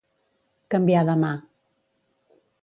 [0.75, 1.31] Canviar de mà.